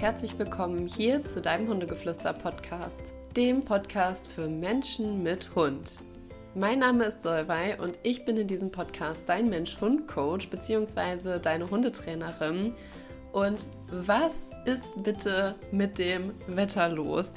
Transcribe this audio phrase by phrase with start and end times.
[0.00, 6.00] herzlich willkommen hier zu deinem Hundegeflüster-Podcast, dem Podcast für Menschen mit Hund.
[6.54, 11.38] Mein Name ist Solvay und ich bin in diesem Podcast dein Mensch-Hund-Coach bzw.
[11.38, 12.74] deine Hundetrainerin.
[13.32, 17.34] Und was ist bitte mit dem Wetter los?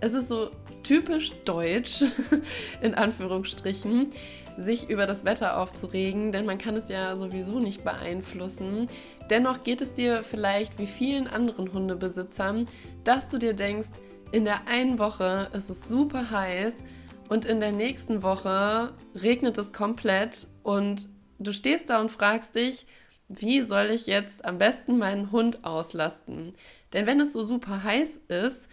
[0.00, 0.50] Es ist so
[0.82, 2.04] typisch deutsch,
[2.82, 4.10] in Anführungsstrichen,
[4.58, 8.88] sich über das Wetter aufzuregen, denn man kann es ja sowieso nicht beeinflussen.
[9.30, 12.68] Dennoch geht es dir vielleicht wie vielen anderen Hundebesitzern,
[13.04, 13.90] dass du dir denkst,
[14.32, 16.82] in der einen Woche ist es super heiß
[17.28, 22.86] und in der nächsten Woche regnet es komplett und du stehst da und fragst dich,
[23.28, 26.52] wie soll ich jetzt am besten meinen Hund auslasten?
[26.92, 28.68] Denn wenn es so super heiß ist,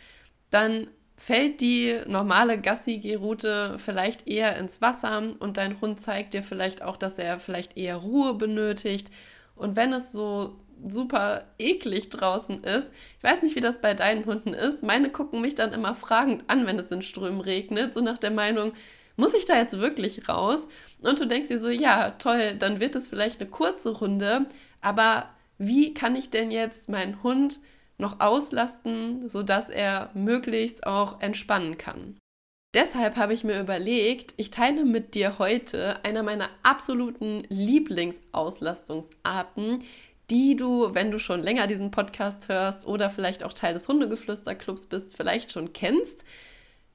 [0.50, 0.88] dann
[1.24, 6.98] fällt die normale Gassi-Route vielleicht eher ins Wasser und dein Hund zeigt dir vielleicht auch,
[6.98, 9.10] dass er vielleicht eher Ruhe benötigt.
[9.56, 14.26] Und wenn es so super eklig draußen ist, ich weiß nicht, wie das bei deinen
[14.26, 18.02] Hunden ist, meine gucken mich dann immer fragend an, wenn es in Strömen regnet, so
[18.02, 18.74] nach der Meinung,
[19.16, 20.68] muss ich da jetzt wirklich raus?
[21.04, 24.46] Und du denkst dir so, ja, toll, dann wird es vielleicht eine kurze Runde,
[24.82, 27.62] aber wie kann ich denn jetzt meinen Hund
[27.98, 32.18] noch auslasten, sodass er möglichst auch entspannen kann.
[32.74, 39.84] Deshalb habe ich mir überlegt, ich teile mit dir heute einer meiner absoluten Lieblingsauslastungsarten,
[40.32, 44.88] die du, wenn du schon länger diesen Podcast hörst oder vielleicht auch Teil des Hundegeflüsterclubs
[44.88, 46.26] bist, vielleicht schon kennst.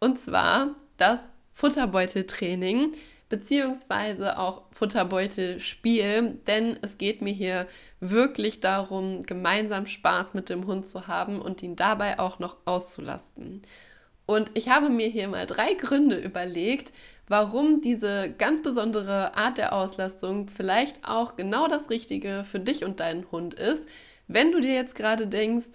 [0.00, 1.20] Und zwar das
[1.52, 2.92] Futterbeuteltraining
[3.28, 7.66] beziehungsweise auch Futterbeutelspiel, denn es geht mir hier
[8.00, 13.62] wirklich darum, gemeinsam Spaß mit dem Hund zu haben und ihn dabei auch noch auszulasten.
[14.26, 16.92] Und ich habe mir hier mal drei Gründe überlegt,
[17.28, 23.00] warum diese ganz besondere Art der Auslastung vielleicht auch genau das Richtige für dich und
[23.00, 23.88] deinen Hund ist,
[24.26, 25.68] wenn du dir jetzt gerade denkst,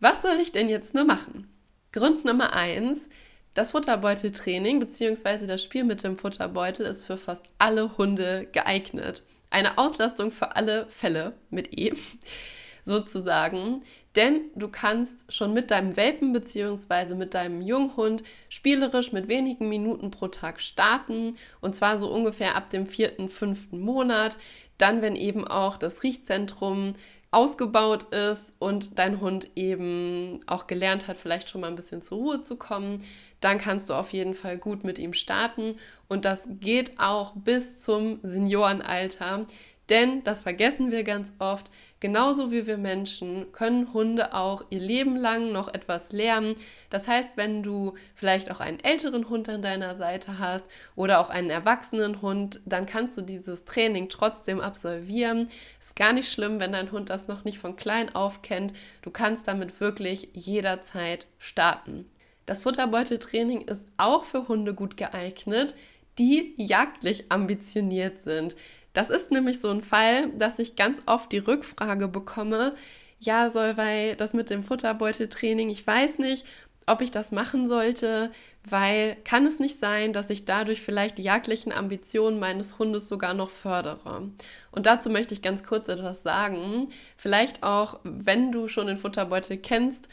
[0.00, 1.48] was soll ich denn jetzt nur machen?
[1.92, 3.08] Grund Nummer eins,
[3.54, 5.46] das Futterbeuteltraining bzw.
[5.46, 9.22] das Spiel mit dem Futterbeutel ist für fast alle Hunde geeignet.
[9.50, 11.92] Eine Auslastung für alle Fälle mit E
[12.84, 13.82] sozusagen.
[14.16, 17.14] Denn du kannst schon mit deinem Welpen bzw.
[17.14, 21.36] mit deinem Junghund spielerisch mit wenigen Minuten pro Tag starten.
[21.60, 24.38] Und zwar so ungefähr ab dem vierten, fünften Monat.
[24.78, 26.94] Dann, wenn eben auch das Riechzentrum
[27.34, 32.18] ausgebaut ist und dein Hund eben auch gelernt hat, vielleicht schon mal ein bisschen zur
[32.18, 33.02] Ruhe zu kommen,
[33.40, 35.76] dann kannst du auf jeden Fall gut mit ihm starten.
[36.08, 39.42] Und das geht auch bis zum Seniorenalter.
[39.90, 45.14] Denn, das vergessen wir ganz oft, genauso wie wir Menschen können Hunde auch ihr Leben
[45.14, 46.56] lang noch etwas lernen.
[46.88, 50.64] Das heißt, wenn du vielleicht auch einen älteren Hund an deiner Seite hast
[50.96, 55.50] oder auch einen erwachsenen Hund, dann kannst du dieses Training trotzdem absolvieren.
[55.78, 58.72] Ist gar nicht schlimm, wenn dein Hund das noch nicht von klein auf kennt.
[59.02, 62.10] Du kannst damit wirklich jederzeit starten.
[62.46, 65.74] Das Futterbeuteltraining ist auch für Hunde gut geeignet,
[66.18, 68.54] die jagdlich ambitioniert sind.
[68.94, 72.74] Das ist nämlich so ein Fall, dass ich ganz oft die Rückfrage bekomme,
[73.20, 76.46] ja, Solvay, das mit dem Futterbeuteltraining, ich weiß nicht,
[76.86, 78.30] ob ich das machen sollte,
[78.68, 83.32] weil kann es nicht sein, dass ich dadurch vielleicht die jagdlichen Ambitionen meines Hundes sogar
[83.32, 84.30] noch fördere.
[84.70, 86.88] Und dazu möchte ich ganz kurz etwas sagen.
[87.16, 90.08] Vielleicht auch, wenn du schon den Futterbeutel kennst,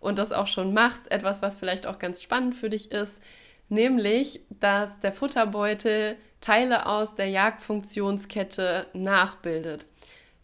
[0.00, 3.20] und das auch schon machst, etwas, was vielleicht auch ganz spannend für dich ist,
[3.68, 9.84] nämlich, dass der Futterbeutel Teile aus der Jagdfunktionskette nachbildet.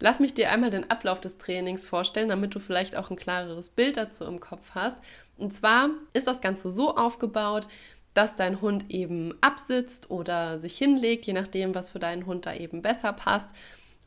[0.00, 3.68] Lass mich dir einmal den Ablauf des Trainings vorstellen, damit du vielleicht auch ein klareres
[3.68, 4.98] Bild dazu im Kopf hast.
[5.38, 7.68] Und zwar ist das Ganze so aufgebaut,
[8.14, 12.54] dass dein Hund eben absitzt oder sich hinlegt, je nachdem, was für deinen Hund da
[12.54, 13.50] eben besser passt.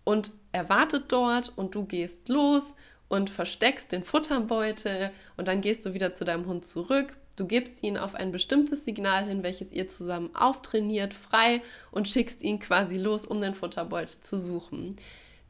[0.04, 2.76] Und er wartet dort und du gehst los
[3.08, 7.16] und versteckst den Futterbeutel und dann gehst du wieder zu deinem Hund zurück.
[7.36, 11.62] Du gibst ihn auf ein bestimmtes Signal hin, welches ihr zusammen auftrainiert, frei
[11.92, 14.96] und schickst ihn quasi los, um den Futterbeutel zu suchen.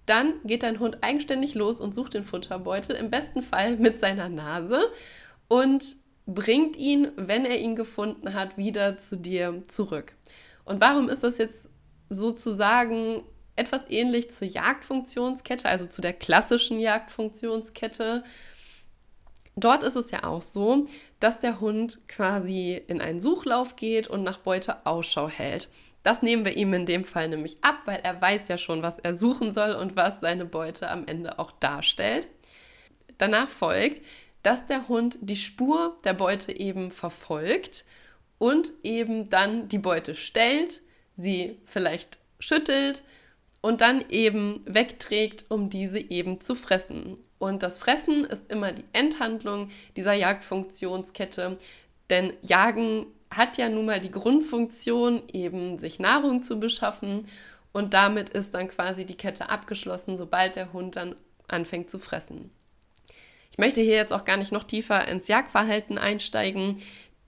[0.06, 4.30] Dann geht dein Hund eigenständig los und sucht den Futterbeutel, im besten Fall mit seiner
[4.30, 4.80] Nase
[5.48, 5.84] und
[6.28, 10.14] bringt ihn, wenn er ihn gefunden hat, wieder zu dir zurück.
[10.64, 11.70] Und warum ist das jetzt
[12.10, 13.24] sozusagen
[13.56, 18.24] etwas ähnlich zur Jagdfunktionskette, also zu der klassischen Jagdfunktionskette.
[19.56, 20.86] Dort ist es ja auch so,
[21.20, 25.70] dass der Hund quasi in einen Suchlauf geht und nach Beute Ausschau hält.
[26.04, 29.00] Das nehmen wir ihm in dem Fall nämlich ab, weil er weiß ja schon, was
[29.00, 32.28] er suchen soll und was seine Beute am Ende auch darstellt.
[33.18, 34.02] Danach folgt,
[34.44, 37.86] dass der Hund die Spur der Beute eben verfolgt
[38.38, 40.82] und eben dann die Beute stellt,
[41.16, 43.04] sie vielleicht schüttelt,
[43.62, 47.18] und dann eben wegträgt, um diese eben zu fressen.
[47.38, 51.58] Und das Fressen ist immer die Endhandlung dieser Jagdfunktionskette,
[52.10, 57.28] denn Jagen hat ja nun mal die Grundfunktion, eben sich Nahrung zu beschaffen.
[57.72, 61.16] Und damit ist dann quasi die Kette abgeschlossen, sobald der Hund dann
[61.48, 62.52] anfängt zu fressen.
[63.52, 66.82] Ich möchte hier jetzt auch gar nicht noch tiefer ins Jagdverhalten einsteigen,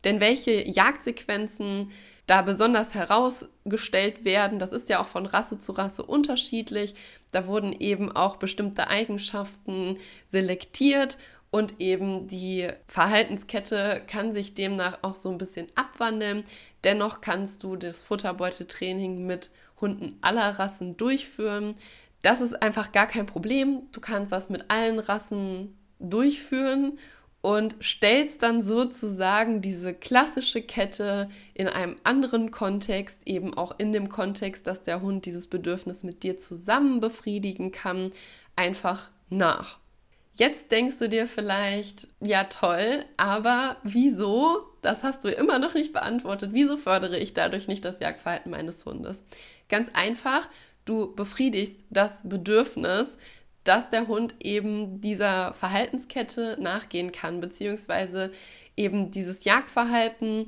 [0.03, 1.91] denn welche Jagdsequenzen
[2.27, 6.93] da besonders herausgestellt werden, das ist ja auch von Rasse zu Rasse unterschiedlich.
[7.31, 9.97] Da wurden eben auch bestimmte Eigenschaften
[10.27, 11.17] selektiert
[11.51, 16.43] und eben die Verhaltenskette kann sich demnach auch so ein bisschen abwandeln.
[16.83, 21.75] Dennoch kannst du das Futterbeuteltraining mit Hunden aller Rassen durchführen.
[22.21, 23.83] Das ist einfach gar kein Problem.
[23.93, 26.99] Du kannst das mit allen Rassen durchführen
[27.41, 34.09] und stellst dann sozusagen diese klassische Kette in einem anderen Kontext, eben auch in dem
[34.09, 38.11] Kontext, dass der Hund dieses Bedürfnis mit dir zusammen befriedigen kann,
[38.55, 39.79] einfach nach.
[40.35, 44.59] Jetzt denkst du dir vielleicht, ja toll, aber wieso?
[44.83, 46.51] Das hast du immer noch nicht beantwortet.
[46.53, 49.23] Wieso fördere ich dadurch nicht das Jagdverhalten meines Hundes?
[49.67, 50.47] Ganz einfach,
[50.85, 53.17] du befriedigst das Bedürfnis,
[53.67, 58.31] dass der Hund eben dieser Verhaltenskette nachgehen kann, beziehungsweise
[58.75, 60.45] eben dieses Jagdverhalten,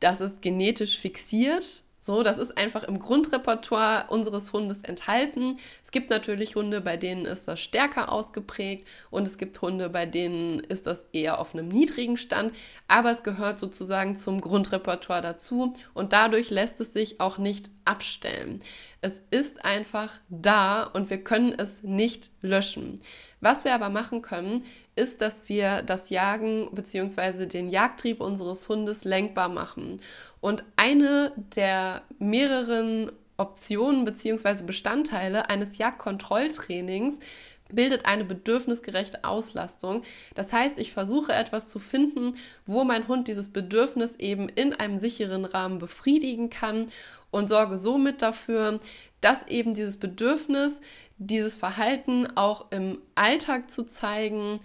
[0.00, 5.58] das ist genetisch fixiert so, das ist einfach im Grundrepertoire unseres Hundes enthalten.
[5.82, 10.06] Es gibt natürlich Hunde, bei denen ist das stärker ausgeprägt und es gibt Hunde, bei
[10.06, 12.54] denen ist das eher auf einem niedrigen Stand,
[12.86, 18.60] aber es gehört sozusagen zum Grundrepertoire dazu und dadurch lässt es sich auch nicht abstellen.
[19.00, 23.00] Es ist einfach da und wir können es nicht löschen.
[23.40, 24.64] Was wir aber machen können,
[24.96, 27.46] ist, dass wir das Jagen bzw.
[27.46, 30.00] den Jagdtrieb unseres Hundes lenkbar machen.
[30.40, 34.64] Und eine der mehreren Optionen bzw.
[34.64, 37.20] Bestandteile eines Jagdkontrolltrainings
[37.68, 40.02] bildet eine bedürfnisgerechte Auslastung.
[40.34, 42.36] Das heißt, ich versuche etwas zu finden,
[42.66, 46.88] wo mein Hund dieses Bedürfnis eben in einem sicheren Rahmen befriedigen kann
[47.30, 48.80] und sorge somit dafür,
[49.20, 50.80] dass eben dieses Bedürfnis,
[51.18, 54.60] dieses Verhalten auch im Alltag zu zeigen,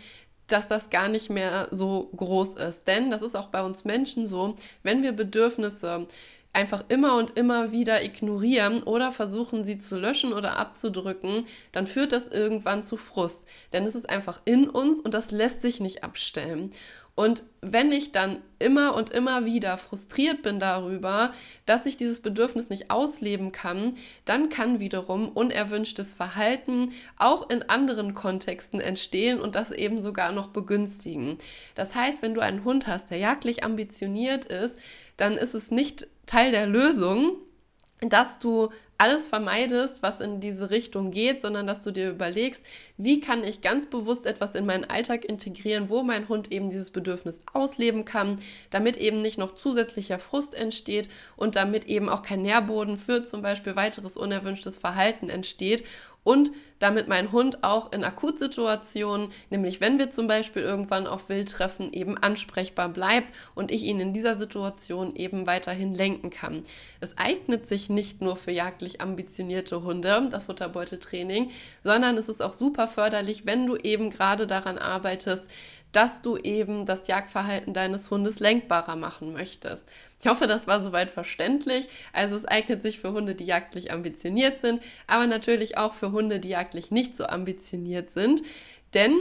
[0.47, 2.88] dass das gar nicht mehr so groß ist.
[2.88, 6.07] Denn das ist auch bei uns Menschen so, wenn wir Bedürfnisse
[6.53, 12.11] einfach immer und immer wieder ignorieren oder versuchen, sie zu löschen oder abzudrücken, dann führt
[12.11, 13.47] das irgendwann zu Frust.
[13.73, 16.69] Denn es ist einfach in uns und das lässt sich nicht abstellen.
[17.15, 21.31] Und wenn ich dann immer und immer wieder frustriert bin darüber,
[21.67, 23.94] dass ich dieses Bedürfnis nicht ausleben kann,
[24.25, 30.47] dann kann wiederum unerwünschtes Verhalten auch in anderen Kontexten entstehen und das eben sogar noch
[30.47, 31.38] begünstigen.
[31.75, 34.79] Das heißt, wenn du einen Hund hast, der jagdlich ambitioniert ist,
[35.18, 37.38] dann ist es nicht Teil der Lösung,
[38.01, 42.65] dass du alles vermeidest, was in diese Richtung geht, sondern dass du dir überlegst,
[42.95, 46.92] wie kann ich ganz bewusst etwas in meinen Alltag integrieren, wo mein Hund eben dieses
[46.92, 48.39] Bedürfnis ausleben kann,
[48.69, 53.42] damit eben nicht noch zusätzlicher Frust entsteht und damit eben auch kein Nährboden für zum
[53.42, 55.83] Beispiel weiteres unerwünschtes Verhalten entsteht
[56.23, 61.49] und damit mein Hund auch in Akutsituationen, nämlich wenn wir zum Beispiel irgendwann auf Wild
[61.49, 66.65] treffen, eben ansprechbar bleibt und ich ihn in dieser Situation eben weiterhin lenken kann.
[66.99, 71.51] Es eignet sich nicht nur für jagdlich ambitionierte Hunde, das Futterbeuteltraining,
[71.83, 75.50] sondern es ist auch super förderlich, wenn du eben gerade daran arbeitest,
[75.93, 79.88] dass du eben das Jagdverhalten deines Hundes lenkbarer machen möchtest.
[80.19, 81.88] Ich hoffe, das war soweit verständlich.
[82.12, 86.39] Also es eignet sich für Hunde, die jagdlich ambitioniert sind, aber natürlich auch für Hunde,
[86.39, 88.41] die jagdlich nicht so ambitioniert sind.
[88.93, 89.13] Denn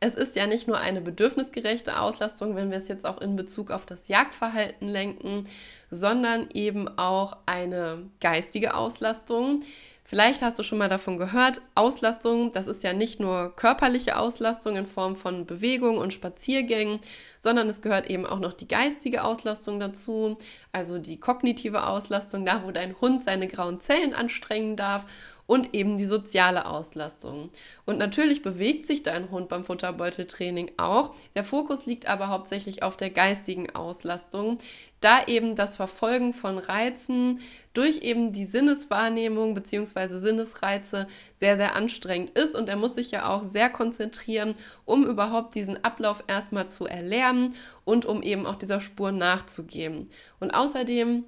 [0.00, 3.70] es ist ja nicht nur eine bedürfnisgerechte Auslastung, wenn wir es jetzt auch in Bezug
[3.70, 5.48] auf das Jagdverhalten lenken,
[5.90, 9.62] sondern eben auch eine geistige Auslastung.
[10.10, 14.74] Vielleicht hast du schon mal davon gehört, Auslastung, das ist ja nicht nur körperliche Auslastung
[14.76, 16.98] in Form von Bewegung und Spaziergängen,
[17.38, 20.38] sondern es gehört eben auch noch die geistige Auslastung dazu,
[20.72, 25.04] also die kognitive Auslastung, da wo dein Hund seine grauen Zellen anstrengen darf
[25.48, 27.48] und eben die soziale Auslastung.
[27.86, 31.14] Und natürlich bewegt sich dein Hund beim Futterbeuteltraining auch.
[31.34, 34.58] Der Fokus liegt aber hauptsächlich auf der geistigen Auslastung,
[35.00, 37.40] da eben das Verfolgen von Reizen
[37.72, 40.18] durch eben die Sinneswahrnehmung bzw.
[40.18, 45.54] Sinnesreize sehr, sehr anstrengend ist und er muss sich ja auch sehr konzentrieren, um überhaupt
[45.54, 47.54] diesen Ablauf erstmal zu erlernen
[47.86, 50.10] und um eben auch dieser Spur nachzugehen.
[50.40, 51.24] Und außerdem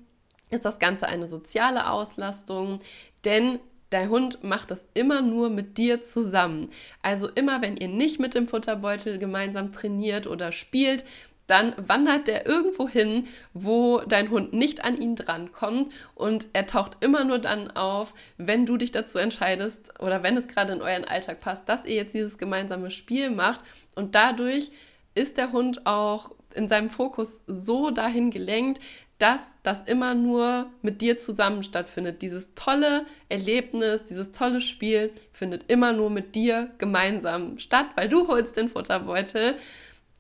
[0.51, 2.81] ist das Ganze eine soziale Auslastung,
[3.25, 6.71] denn Dein Hund macht das immer nur mit dir zusammen.
[7.03, 11.05] Also immer, wenn ihr nicht mit dem Futterbeutel gemeinsam trainiert oder spielt,
[11.49, 16.99] dann wandert der irgendwo hin, wo dein Hund nicht an ihn drankommt und er taucht
[17.01, 21.05] immer nur dann auf, wenn du dich dazu entscheidest oder wenn es gerade in euren
[21.05, 23.63] Alltag passt, dass ihr jetzt dieses gemeinsame Spiel macht
[23.97, 24.71] und dadurch
[25.17, 28.81] ist der Hund auch in seinem Fokus so dahin gelenkt,
[29.21, 32.23] dass das immer nur mit dir zusammen stattfindet.
[32.23, 38.29] Dieses tolle Erlebnis, dieses tolle Spiel findet immer nur mit dir gemeinsam statt, weil du
[38.29, 39.57] holst den Futterbeutel,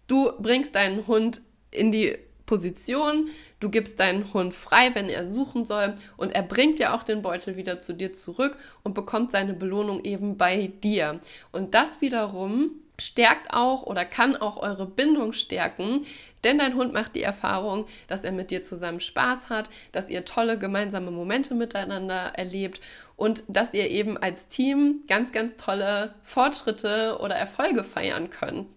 [0.06, 1.40] du bringst deinen Hund
[1.70, 3.30] in die Position,
[3.60, 7.22] du gibst deinen Hund frei, wenn er suchen soll und er bringt ja auch den
[7.22, 11.20] Beutel wieder zu dir zurück und bekommt seine Belohnung eben bei dir.
[11.52, 16.06] Und das wiederum stärkt auch oder kann auch eure Bindung stärken,
[16.44, 20.24] denn dein Hund macht die Erfahrung, dass er mit dir zusammen Spaß hat, dass ihr
[20.24, 22.80] tolle gemeinsame Momente miteinander erlebt
[23.16, 28.68] und dass ihr eben als Team ganz, ganz tolle Fortschritte oder Erfolge feiern könnt.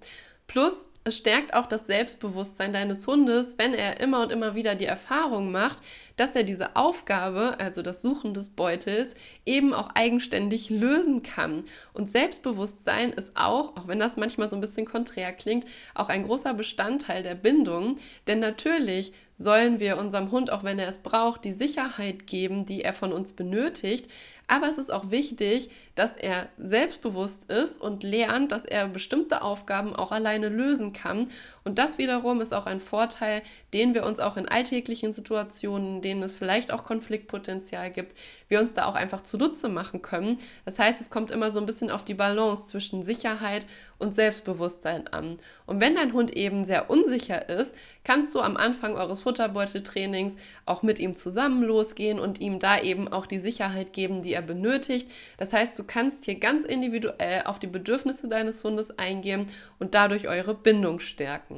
[0.47, 4.85] Plus, es stärkt auch das Selbstbewusstsein deines Hundes, wenn er immer und immer wieder die
[4.85, 5.79] Erfahrung macht,
[6.15, 11.65] dass er diese Aufgabe, also das Suchen des Beutels, eben auch eigenständig lösen kann.
[11.93, 16.23] Und Selbstbewusstsein ist auch, auch wenn das manchmal so ein bisschen konträr klingt, auch ein
[16.23, 17.97] großer Bestandteil der Bindung.
[18.27, 22.83] Denn natürlich sollen wir unserem Hund, auch wenn er es braucht, die Sicherheit geben, die
[22.83, 24.07] er von uns benötigt.
[24.47, 29.95] Aber es ist auch wichtig, dass er selbstbewusst ist und lernt, dass er bestimmte Aufgaben
[29.95, 31.29] auch alleine lösen kann.
[31.63, 33.41] Und das wiederum ist auch ein Vorteil,
[33.73, 38.15] den wir uns auch in alltäglichen Situationen, in denen es vielleicht auch Konfliktpotenzial gibt,
[38.49, 40.37] wir uns da auch einfach zunutze machen können.
[40.65, 43.65] Das heißt, es kommt immer so ein bisschen auf die Balance zwischen Sicherheit
[43.97, 45.37] und Selbstbewusstsein an.
[45.65, 50.83] Und wenn dein Hund eben sehr unsicher ist, kannst du am Anfang eures Futterbeuteltrainings auch
[50.83, 55.09] mit ihm zusammen losgehen und ihm da eben auch die Sicherheit geben, die er benötigt.
[55.37, 59.45] Das heißt, du kannst hier ganz individuell auf die Bedürfnisse deines Hundes eingehen
[59.79, 61.52] und dadurch eure Bindung stärken.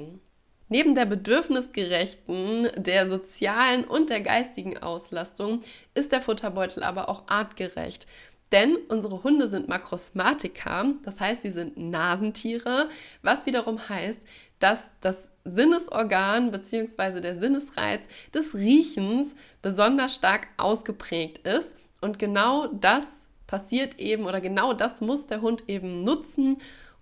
[0.67, 5.61] Neben der bedürfnisgerechten, der sozialen und der geistigen Auslastung
[5.93, 8.07] ist der Futterbeutel aber auch artgerecht.
[8.51, 12.89] Denn unsere Hunde sind Makrosmatiker, das heißt, sie sind Nasentiere,
[13.21, 14.21] was wiederum heißt,
[14.59, 17.21] dass das Sinnesorgan bzw.
[17.21, 21.75] der Sinnesreiz des Riechens besonders stark ausgeprägt ist.
[22.01, 26.57] Und genau das passiert eben oder genau das muss der Hund eben nutzen,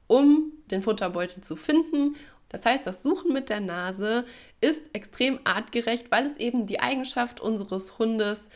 [0.07, 2.15] um den Futterbeutel zu finden.
[2.53, 4.25] Das heißt, das Suchen mit der Nase
[4.61, 8.49] ist extrem artgerecht, weil es eben die Eigenschaft unseres Hundes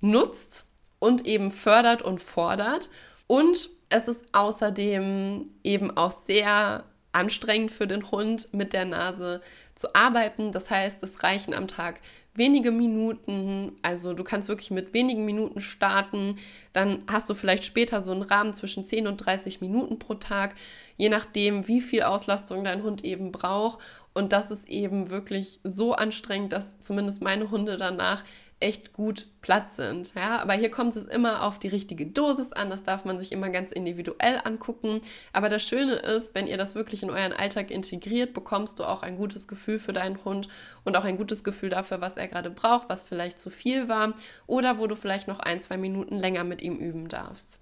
[0.00, 0.64] nutzt
[1.00, 2.88] und eben fördert und fordert.
[3.26, 9.42] Und es ist außerdem eben auch sehr anstrengend für den Hund, mit der Nase
[9.74, 10.52] zu arbeiten.
[10.52, 12.00] Das heißt, es reichen am Tag
[12.34, 13.72] wenige Minuten.
[13.82, 16.36] Also du kannst wirklich mit wenigen Minuten starten.
[16.72, 20.54] Dann hast du vielleicht später so einen Rahmen zwischen 10 und 30 Minuten pro Tag,
[20.96, 23.78] je nachdem, wie viel Auslastung dein Hund eben braucht.
[24.14, 28.24] Und das ist eben wirklich so anstrengend, dass zumindest meine Hunde danach
[28.62, 30.14] echt gut platt sind.
[30.14, 32.70] Ja, aber hier kommt es immer auf die richtige Dosis an.
[32.70, 35.00] Das darf man sich immer ganz individuell angucken.
[35.32, 39.02] Aber das Schöne ist, wenn ihr das wirklich in euren Alltag integriert, bekommst du auch
[39.02, 40.48] ein gutes Gefühl für deinen Hund
[40.84, 44.14] und auch ein gutes Gefühl dafür, was er gerade braucht, was vielleicht zu viel war
[44.46, 47.60] oder wo du vielleicht noch ein, zwei Minuten länger mit ihm üben darfst.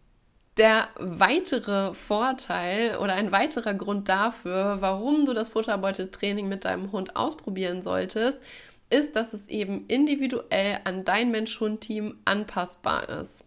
[0.57, 7.16] Der weitere Vorteil oder ein weiterer Grund dafür, warum du das Futterbeuteltraining mit deinem Hund
[7.16, 8.38] ausprobieren solltest,
[8.90, 13.44] ist, dass es eben individuell an dein Mensch-Hund-Team anpassbar ist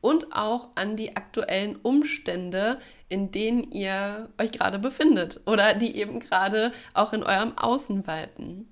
[0.00, 6.20] und auch an die aktuellen Umstände, in denen ihr euch gerade befindet oder die eben
[6.20, 8.68] gerade auch in eurem Außen walten.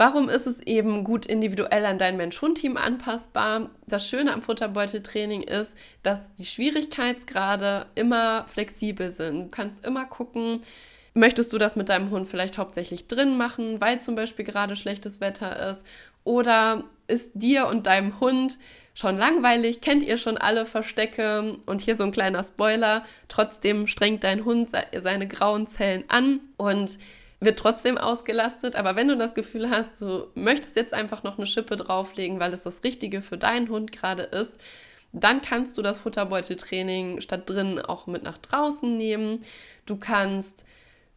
[0.00, 3.70] Warum ist es eben gut individuell an dein Mensch-Hund-Team anpassbar?
[3.86, 9.46] Das Schöne am Futterbeuteltraining ist, dass die Schwierigkeitsgrade immer flexibel sind.
[9.46, 10.60] Du kannst immer gucken,
[11.18, 15.20] Möchtest du das mit deinem Hund vielleicht hauptsächlich drin machen, weil zum Beispiel gerade schlechtes
[15.20, 15.84] Wetter ist?
[16.22, 18.56] Oder ist dir und deinem Hund
[18.94, 19.80] schon langweilig?
[19.80, 21.56] Kennt ihr schon alle Verstecke?
[21.66, 23.04] Und hier so ein kleiner Spoiler.
[23.26, 27.00] Trotzdem strengt dein Hund seine grauen Zellen an und
[27.40, 28.76] wird trotzdem ausgelastet.
[28.76, 32.52] Aber wenn du das Gefühl hast, du möchtest jetzt einfach noch eine Schippe drauflegen, weil
[32.52, 34.60] es das Richtige für deinen Hund gerade ist,
[35.10, 39.40] dann kannst du das Futterbeuteltraining statt drin auch mit nach draußen nehmen.
[39.84, 40.64] Du kannst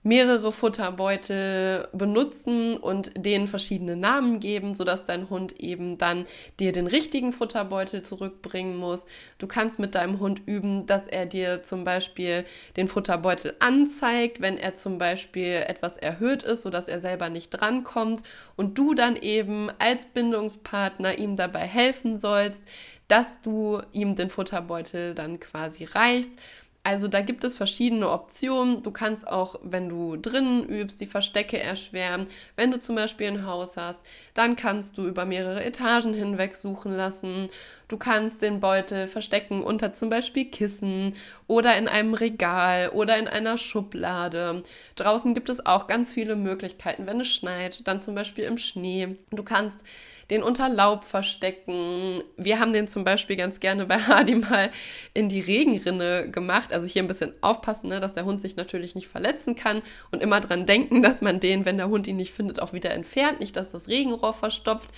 [0.03, 6.25] mehrere Futterbeutel benutzen und denen verschiedene Namen geben, sodass dein Hund eben dann
[6.59, 9.05] dir den richtigen Futterbeutel zurückbringen muss.
[9.37, 12.45] Du kannst mit deinem Hund üben, dass er dir zum Beispiel
[12.77, 18.21] den Futterbeutel anzeigt, wenn er zum Beispiel etwas erhöht ist, sodass er selber nicht drankommt
[18.55, 22.63] und du dann eben als Bindungspartner ihm dabei helfen sollst,
[23.07, 26.39] dass du ihm den Futterbeutel dann quasi reichst
[26.83, 28.81] Also da gibt es verschiedene Optionen.
[28.81, 32.25] Du kannst auch, wenn du drinnen übst, die Verstecke erschweren.
[32.55, 34.01] Wenn du zum Beispiel ein Haus hast,
[34.33, 37.49] dann kannst du über mehrere Etagen hinweg suchen lassen.
[37.87, 41.13] Du kannst den Beutel verstecken unter zum Beispiel Kissen
[41.45, 44.63] oder in einem Regal oder in einer Schublade.
[44.95, 47.05] Draußen gibt es auch ganz viele Möglichkeiten.
[47.05, 49.17] Wenn es schneit, dann zum Beispiel im Schnee.
[49.29, 49.85] Du kannst
[50.31, 52.23] den unter Laub verstecken.
[52.37, 54.71] Wir haben den zum Beispiel ganz gerne bei Hardy mal
[55.13, 56.71] in die Regenrinne gemacht.
[56.73, 60.23] Also hier ein bisschen aufpassen, ne, dass der Hund sich natürlich nicht verletzen kann und
[60.23, 63.41] immer dran denken, dass man den, wenn der Hund ihn nicht findet, auch wieder entfernt,
[63.41, 64.89] nicht, dass das Regenrohr verstopft.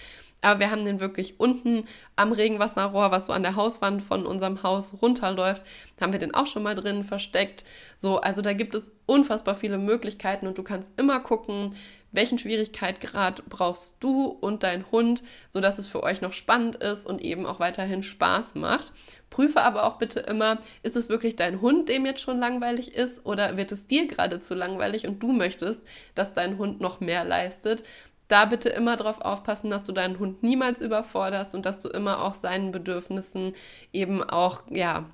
[0.44, 1.86] Aber wir haben den wirklich unten
[2.18, 5.64] am Regenwasserrohr, was so an der Hauswand von unserem Haus runterläuft,
[6.00, 7.64] haben wir den auch schon mal drin versteckt.
[7.96, 11.74] So, also da gibt es unfassbar viele Möglichkeiten und du kannst immer gucken,
[12.14, 17.22] welchen Schwierigkeitsgrad brauchst du und dein Hund, sodass es für euch noch spannend ist und
[17.22, 18.94] eben auch weiterhin Spaß macht.
[19.30, 23.26] Prüfe aber auch bitte immer, ist es wirklich dein Hund, dem jetzt schon langweilig ist
[23.26, 25.84] oder wird es dir gerade zu langweilig und du möchtest,
[26.16, 27.84] dass dein Hund noch mehr leistet.
[28.28, 32.24] Da bitte immer darauf aufpassen, dass du deinen Hund niemals überforderst und dass du immer
[32.24, 33.54] auch seinen Bedürfnissen
[33.92, 35.10] eben auch, ja,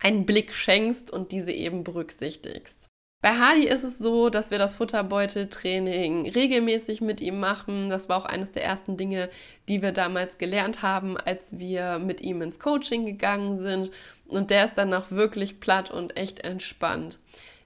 [0.00, 2.90] einen Blick schenkst und diese eben berücksichtigst.
[3.24, 7.88] Bei Hardy ist es so, dass wir das Futterbeuteltraining regelmäßig mit ihm machen.
[7.88, 9.30] Das war auch eines der ersten Dinge,
[9.66, 13.90] die wir damals gelernt haben, als wir mit ihm ins Coaching gegangen sind.
[14.28, 17.18] Und der ist danach wirklich platt und echt entspannt.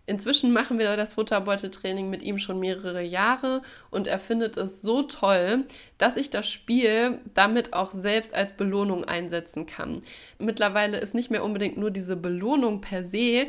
[0.07, 3.61] Inzwischen machen wir das Futterbeuteltraining mit ihm schon mehrere Jahre
[3.91, 5.65] und er findet es so toll,
[5.99, 10.01] dass ich das Spiel damit auch selbst als Belohnung einsetzen kann.
[10.39, 13.49] Mittlerweile ist nicht mehr unbedingt nur diese Belohnung per se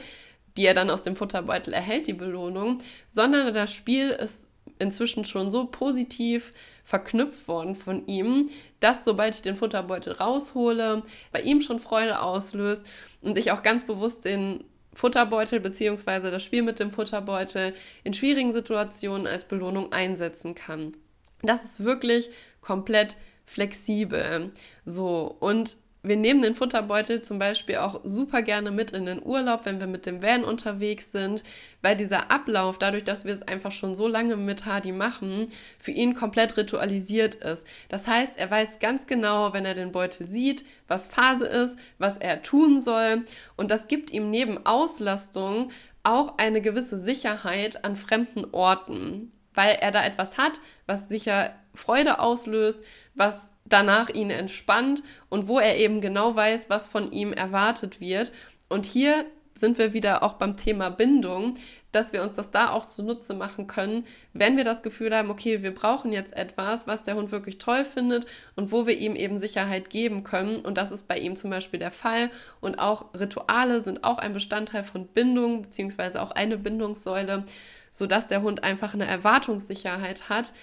[0.59, 4.45] die er dann aus dem Futterbeutel erhält, die Belohnung, sondern das Spiel ist
[4.77, 6.51] inzwischen schon so positiv
[6.83, 8.49] verknüpft worden von ihm,
[8.81, 12.85] dass sobald ich den Futterbeutel raushole, bei ihm schon Freude auslöst
[13.21, 16.29] und ich auch ganz bewusst den Futterbeutel bzw.
[16.29, 17.73] das Spiel mit dem Futterbeutel
[18.03, 20.97] in schwierigen Situationen als Belohnung einsetzen kann.
[21.41, 24.51] Das ist wirklich komplett flexibel.
[24.83, 29.65] So, und wir nehmen den Futterbeutel zum Beispiel auch super gerne mit in den Urlaub,
[29.65, 31.43] wenn wir mit dem Van unterwegs sind,
[31.81, 35.91] weil dieser Ablauf, dadurch, dass wir es einfach schon so lange mit Hardy machen, für
[35.91, 37.67] ihn komplett ritualisiert ist.
[37.89, 42.17] Das heißt, er weiß ganz genau, wenn er den Beutel sieht, was Phase ist, was
[42.17, 43.23] er tun soll.
[43.57, 45.71] Und das gibt ihm neben Auslastung
[46.03, 52.19] auch eine gewisse Sicherheit an fremden Orten, weil er da etwas hat, was sicher Freude
[52.19, 52.81] auslöst,
[53.13, 58.31] was danach ihn entspannt und wo er eben genau weiß, was von ihm erwartet wird.
[58.69, 61.55] Und hier sind wir wieder auch beim Thema Bindung,
[61.91, 65.61] dass wir uns das da auch zunutze machen können, wenn wir das Gefühl haben, okay,
[65.61, 69.39] wir brauchen jetzt etwas, was der Hund wirklich toll findet und wo wir ihm eben
[69.39, 70.61] Sicherheit geben können.
[70.61, 72.29] Und das ist bei ihm zum Beispiel der Fall.
[72.61, 77.43] Und auch Rituale sind auch ein Bestandteil von Bindung, beziehungsweise auch eine Bindungssäule,
[77.91, 80.53] sodass der Hund einfach eine Erwartungssicherheit hat.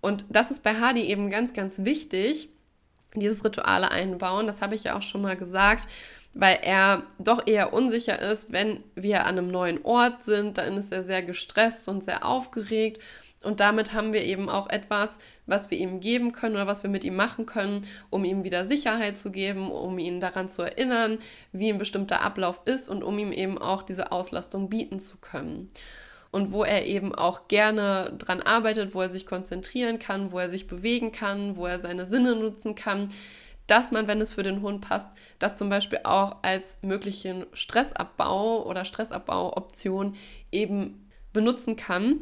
[0.00, 2.48] Und das ist bei Hardy eben ganz, ganz wichtig,
[3.14, 4.46] dieses Rituale einbauen.
[4.46, 5.88] Das habe ich ja auch schon mal gesagt,
[6.34, 10.58] weil er doch eher unsicher ist, wenn wir an einem neuen Ort sind.
[10.58, 13.00] Dann ist er sehr gestresst und sehr aufgeregt.
[13.42, 16.90] Und damit haben wir eben auch etwas, was wir ihm geben können oder was wir
[16.90, 21.18] mit ihm machen können, um ihm wieder Sicherheit zu geben, um ihn daran zu erinnern,
[21.52, 25.68] wie ein bestimmter Ablauf ist und um ihm eben auch diese Auslastung bieten zu können
[26.34, 30.50] und wo er eben auch gerne dran arbeitet, wo er sich konzentrieren kann, wo er
[30.50, 33.08] sich bewegen kann, wo er seine Sinne nutzen kann,
[33.68, 35.06] dass man, wenn es für den Hund passt,
[35.38, 40.16] das zum Beispiel auch als möglichen Stressabbau oder Stressabbauoption
[40.50, 42.18] eben benutzen kann.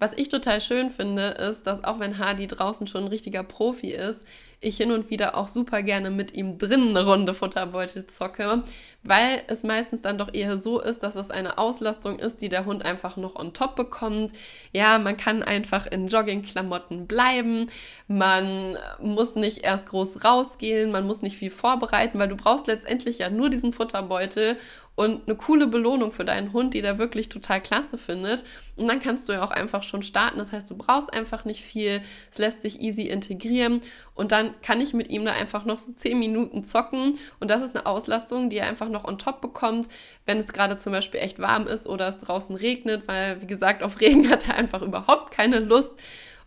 [0.00, 3.92] Was ich total schön finde, ist, dass auch wenn Hardy draußen schon ein richtiger Profi
[3.92, 4.26] ist,
[4.64, 8.62] ich hin und wieder auch super gerne mit ihm drinnen eine Runde Futterbeutel zocke,
[9.02, 12.64] weil es meistens dann doch eher so ist, dass es eine Auslastung ist, die der
[12.64, 14.32] Hund einfach noch on top bekommt.
[14.72, 17.68] Ja, man kann einfach in Joggingklamotten bleiben,
[18.08, 23.18] man muss nicht erst groß rausgehen, man muss nicht viel vorbereiten, weil du brauchst letztendlich
[23.18, 24.56] ja nur diesen Futterbeutel
[24.96, 28.44] und eine coole Belohnung für deinen Hund, die der wirklich total klasse findet.
[28.76, 30.38] Und dann kannst du ja auch einfach schon starten.
[30.38, 32.00] Das heißt, du brauchst einfach nicht viel.
[32.30, 33.80] Es lässt sich easy integrieren.
[34.14, 37.18] Und dann kann ich mit ihm da einfach noch so 10 Minuten zocken.
[37.40, 39.88] Und das ist eine Auslastung, die er einfach noch on top bekommt,
[40.26, 43.82] wenn es gerade zum Beispiel echt warm ist oder es draußen regnet, weil, wie gesagt,
[43.82, 45.94] auf Regen hat er einfach überhaupt keine Lust.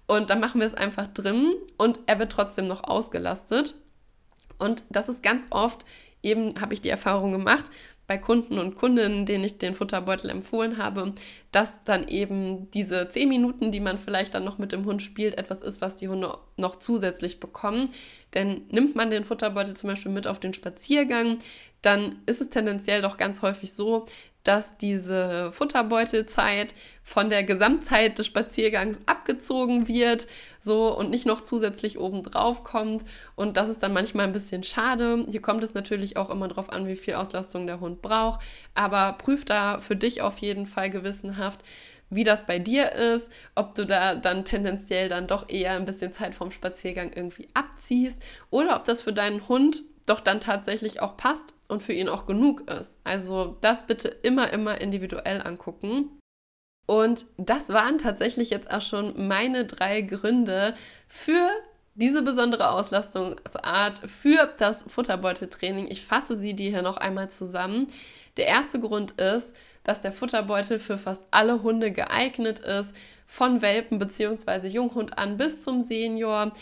[0.08, 3.76] Und dann machen wir es einfach drin und er wird trotzdem noch ausgelastet.
[4.58, 5.86] Und das ist ganz oft,
[6.24, 7.66] eben habe ich die Erfahrung gemacht,
[8.08, 11.14] bei Kunden und Kundinnen, denen ich den Futterbeutel empfohlen habe,
[11.52, 15.38] dass dann eben diese zehn Minuten, die man vielleicht dann noch mit dem Hund spielt,
[15.38, 17.90] etwas ist, was die Hunde noch zusätzlich bekommen.
[18.34, 21.40] Denn nimmt man den Futterbeutel zum Beispiel mit auf den Spaziergang,
[21.82, 24.06] dann ist es tendenziell doch ganz häufig so,
[24.48, 30.28] dass diese Futterbeutelzeit von der Gesamtzeit des Spaziergangs abgezogen wird,
[30.62, 33.04] so und nicht noch zusätzlich obendrauf kommt.
[33.36, 35.26] Und das ist dann manchmal ein bisschen schade.
[35.30, 38.40] Hier kommt es natürlich auch immer darauf an, wie viel Auslastung der Hund braucht.
[38.74, 41.60] Aber prüf da für dich auf jeden Fall gewissenhaft,
[42.10, 46.14] wie das bei dir ist, ob du da dann tendenziell dann doch eher ein bisschen
[46.14, 51.18] Zeit vom Spaziergang irgendwie abziehst oder ob das für deinen Hund doch dann tatsächlich auch
[51.18, 53.00] passt und für ihn auch genug ist.
[53.04, 56.18] Also das bitte immer, immer individuell angucken.
[56.88, 60.74] Und das waren tatsächlich jetzt auch schon meine drei Gründe
[61.08, 61.50] für
[61.96, 65.88] diese besondere Auslastungsart, für das Futterbeuteltraining.
[65.90, 67.88] Ich fasse sie dir hier noch einmal zusammen.
[68.38, 74.00] Der erste Grund ist, dass der Futterbeutel für fast alle Hunde geeignet ist, von Welpen
[74.00, 74.68] bzw.
[74.68, 76.54] Junghund an bis zum Senior.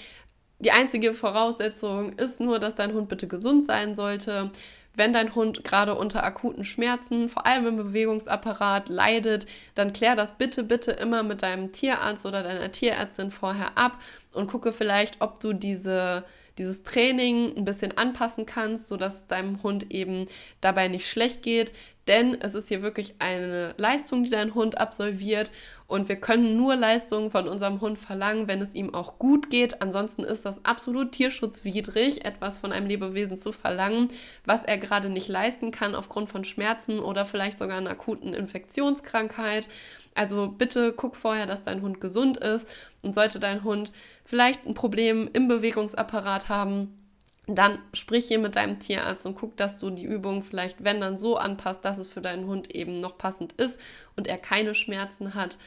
[0.60, 4.52] Die einzige Voraussetzung ist nur, dass dein Hund bitte gesund sein sollte.
[4.94, 10.38] Wenn dein Hund gerade unter akuten Schmerzen, vor allem im Bewegungsapparat, leidet, dann klär das
[10.38, 14.00] bitte, bitte immer mit deinem Tierarzt oder deiner Tierärztin vorher ab
[14.34, 16.24] und gucke vielleicht, ob du diese
[16.58, 20.26] dieses Training ein bisschen anpassen kannst, sodass deinem Hund eben
[20.62, 21.74] dabei nicht schlecht geht.
[22.08, 25.52] Denn es ist hier wirklich eine Leistung, die dein Hund absolviert.
[25.88, 29.82] Und wir können nur Leistungen von unserem Hund verlangen, wenn es ihm auch gut geht.
[29.82, 34.10] Ansonsten ist das absolut tierschutzwidrig, etwas von einem Lebewesen zu verlangen,
[34.46, 39.68] was er gerade nicht leisten kann aufgrund von Schmerzen oder vielleicht sogar einer akuten Infektionskrankheit.
[40.14, 42.68] Also bitte guck vorher, dass dein Hund gesund ist.
[43.02, 43.92] Und sollte dein Hund
[44.24, 47.05] vielleicht ein Problem im Bewegungsapparat haben,
[47.48, 51.18] dann sprich hier mit deinem Tierarzt und guck, dass du die Übung vielleicht, wenn dann
[51.18, 53.80] so anpasst, dass es für deinen Hund eben noch passend ist
[54.16, 55.58] und er keine Schmerzen hat.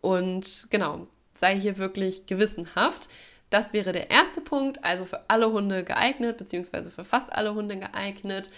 [0.00, 3.08] Und genau, sei hier wirklich gewissenhaft.
[3.50, 7.76] Das wäre der erste Punkt, also für alle Hunde geeignet, beziehungsweise für fast alle Hunde
[7.76, 8.50] geeignet.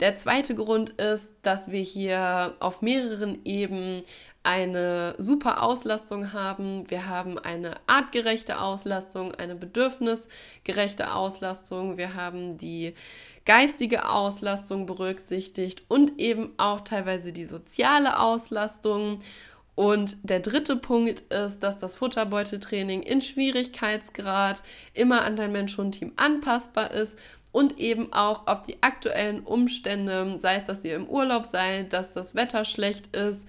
[0.00, 4.02] Der zweite Grund ist, dass wir hier auf mehreren Ebenen
[4.42, 6.88] eine super Auslastung haben.
[6.90, 11.96] Wir haben eine artgerechte Auslastung, eine bedürfnisgerechte Auslastung.
[11.96, 12.94] Wir haben die
[13.46, 19.20] geistige Auslastung berücksichtigt und eben auch teilweise die soziale Auslastung.
[19.74, 26.92] Und der dritte Punkt ist, dass das Futterbeuteltraining in Schwierigkeitsgrad immer an dein Mensch-Hund-Team anpassbar
[26.92, 27.18] ist
[27.54, 32.12] und eben auch auf die aktuellen Umstände, sei es, dass ihr im Urlaub seid, dass
[32.12, 33.48] das Wetter schlecht ist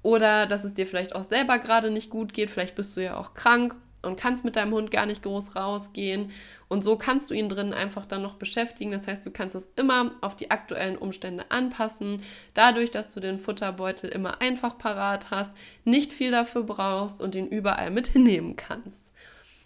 [0.00, 2.50] oder dass es dir vielleicht auch selber gerade nicht gut geht.
[2.50, 6.30] Vielleicht bist du ja auch krank und kannst mit deinem Hund gar nicht groß rausgehen.
[6.68, 8.90] Und so kannst du ihn drin einfach dann noch beschäftigen.
[8.90, 12.22] Das heißt, du kannst es immer auf die aktuellen Umstände anpassen.
[12.54, 17.48] Dadurch, dass du den Futterbeutel immer einfach parat hast, nicht viel dafür brauchst und ihn
[17.48, 19.12] überall mit hinnehmen kannst.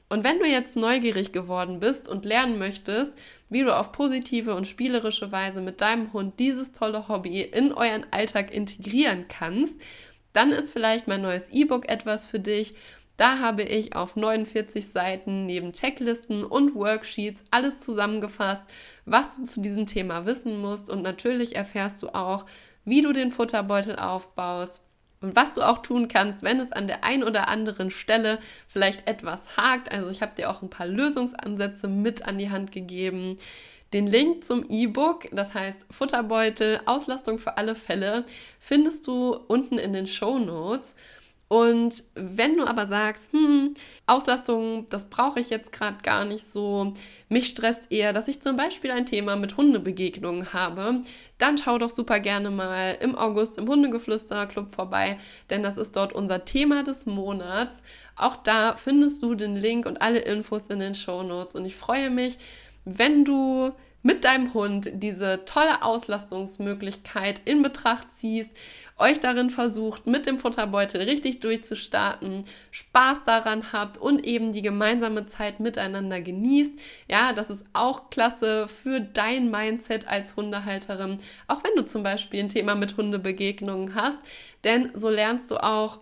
[0.09, 3.15] Und wenn du jetzt neugierig geworden bist und lernen möchtest,
[3.49, 8.07] wie du auf positive und spielerische Weise mit deinem Hund dieses tolle Hobby in euren
[8.13, 9.75] Alltag integrieren kannst,
[10.33, 12.75] dann ist vielleicht mein neues E-Book etwas für dich.
[13.17, 18.65] Da habe ich auf 49 Seiten neben Checklisten und Worksheets alles zusammengefasst,
[19.07, 20.91] was du zu diesem Thema wissen musst.
[20.91, 22.45] Und natürlich erfährst du auch,
[22.85, 24.86] wie du den Futterbeutel aufbaust
[25.21, 29.09] und was du auch tun kannst, wenn es an der einen oder anderen Stelle vielleicht
[29.09, 29.91] etwas hakt.
[29.91, 33.39] Also ich habe dir auch ein paar Lösungsansätze mit an die Hand gegeben.
[33.93, 38.25] Den Link zum E-Book, das heißt Futterbeutel, Auslastung für alle Fälle,
[38.59, 40.97] findest du unten in den Show Notes.
[41.49, 43.75] Und wenn du aber sagst, hm,
[44.07, 46.93] Auslastung, das brauche ich jetzt gerade gar nicht so,
[47.29, 51.03] mich stresst eher, dass ich zum Beispiel ein Thema mit Hundebegegnungen habe,
[51.39, 55.95] dann schau doch super gerne mal im August im Hundegeflüster Club vorbei, denn das ist
[55.95, 57.85] dort unser Thema des Monats.
[58.17, 61.55] Auch da findest du den Link und alle Infos in den Show Notes.
[61.55, 62.39] Und ich freue mich,
[62.85, 68.51] wenn du mit deinem Hund diese tolle Auslastungsmöglichkeit in Betracht ziehst,
[68.99, 75.27] euch darin versucht, mit dem Futterbeutel richtig durchzustarten, Spaß daran habt und eben die gemeinsame
[75.27, 76.73] Zeit miteinander genießt.
[77.09, 82.41] Ja, das ist auch klasse für dein Mindset als Hundehalterin, auch wenn du zum Beispiel
[82.41, 84.19] ein Thema mit Hundebegegnungen hast,
[84.65, 85.99] denn so lernst du auch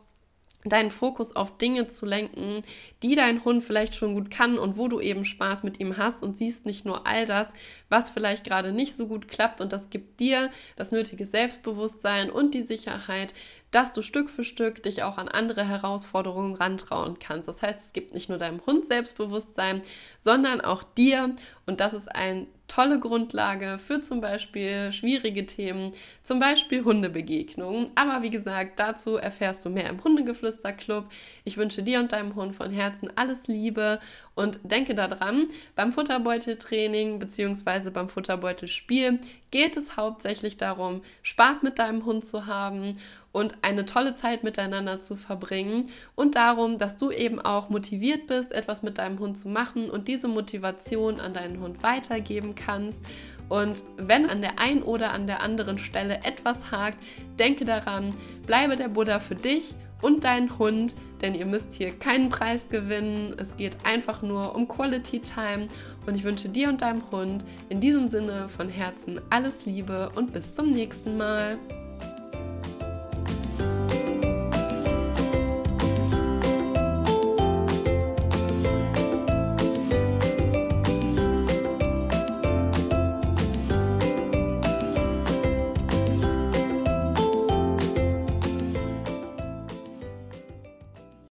[0.64, 2.62] deinen Fokus auf Dinge zu lenken,
[3.02, 6.22] die dein Hund vielleicht schon gut kann und wo du eben Spaß mit ihm hast
[6.22, 7.52] und siehst nicht nur all das,
[7.88, 12.54] was vielleicht gerade nicht so gut klappt und das gibt dir das nötige Selbstbewusstsein und
[12.54, 13.34] die Sicherheit,
[13.74, 17.48] dass du Stück für Stück dich auch an andere Herausforderungen rantrauen kannst.
[17.48, 19.82] Das heißt, es gibt nicht nur deinem Hund Selbstbewusstsein,
[20.16, 21.34] sondern auch dir
[21.66, 27.90] und das ist ein tolle Grundlage für zum Beispiel schwierige Themen, zum Beispiel Hundebegegnungen.
[27.94, 31.06] Aber wie gesagt, dazu erfährst du mehr im Hundegeflüster-Club.
[31.44, 34.00] Ich wünsche dir und deinem Hund von Herzen alles Liebe
[34.34, 37.90] und denke daran, beim Futterbeuteltraining bzw.
[37.90, 42.94] beim Futterbeutelspiel geht es hauptsächlich darum, Spaß mit deinem Hund zu haben
[43.34, 48.52] und eine tolle Zeit miteinander zu verbringen und darum, dass du eben auch motiviert bist,
[48.52, 53.02] etwas mit deinem Hund zu machen und diese Motivation an deinen Hund weitergeben kannst.
[53.48, 56.96] Und wenn an der einen oder an der anderen Stelle etwas hakt,
[57.38, 58.14] denke daran,
[58.46, 63.34] bleibe der Buddha für dich und deinen Hund, denn ihr müsst hier keinen Preis gewinnen.
[63.36, 65.66] Es geht einfach nur um Quality Time
[66.06, 70.32] und ich wünsche dir und deinem Hund in diesem Sinne von Herzen alles Liebe und
[70.32, 71.58] bis zum nächsten Mal.